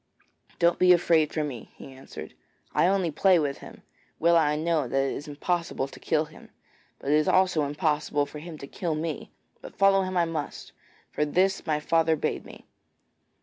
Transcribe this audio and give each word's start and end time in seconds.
'Don't 0.57 0.79
be 0.79 0.91
afraid 0.93 1.31
for 1.31 1.43
me,' 1.43 1.69
he 1.75 1.93
answered; 1.93 2.33
'I 2.73 2.87
only 2.87 3.11
play 3.11 3.37
with 3.37 3.59
him. 3.59 3.83
Well 4.17 4.35
I 4.35 4.55
know 4.55 4.87
that 4.87 4.97
it 4.97 5.13
is 5.13 5.27
impossible 5.27 5.87
to 5.87 5.99
kill 5.99 6.25
him, 6.25 6.49
but 6.97 7.11
it 7.11 7.15
is 7.17 7.27
also 7.27 7.65
impossible 7.65 8.25
for 8.25 8.39
him 8.39 8.57
to 8.57 8.65
kill 8.65 8.95
me; 8.95 9.29
but 9.61 9.75
follow 9.75 10.01
him 10.01 10.17
I 10.17 10.25
must, 10.25 10.71
for 11.11 11.23
this 11.23 11.67
my 11.67 11.79
father 11.79 12.15
bade 12.15 12.45
me.' 12.45 12.65